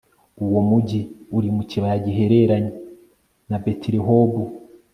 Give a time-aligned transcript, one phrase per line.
[0.45, 0.99] uwo mugi
[1.37, 2.71] uri mu kibaya gihereranye
[3.49, 4.41] na betirehobu